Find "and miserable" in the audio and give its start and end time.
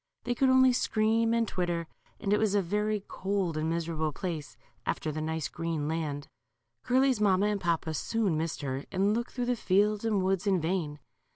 3.55-4.11